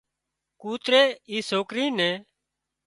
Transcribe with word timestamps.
ڪوتري 0.61 1.03
اِي 1.29 1.37
سوڪري 1.49 1.85
نين 1.97 2.15